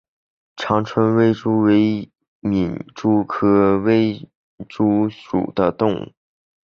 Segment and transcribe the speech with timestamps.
[0.55, 2.09] 长春微蛛为
[2.41, 4.27] 皿蛛科微
[4.67, 6.11] 蛛属的动物。